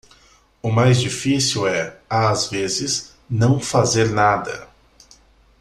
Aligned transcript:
O 0.63 0.71
mais 0.71 0.99
difícil 0.99 1.67
é, 1.67 1.95
às 2.09 2.47
vezes, 2.47 3.13
não 3.29 3.59
fazer 3.59 4.09
nada. 4.09 4.67